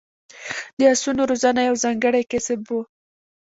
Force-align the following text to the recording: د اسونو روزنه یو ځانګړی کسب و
د 0.77 0.79
اسونو 0.93 1.21
روزنه 1.31 1.61
یو 1.69 1.75
ځانګړی 1.83 2.23
کسب 2.31 2.59
و 2.69 2.73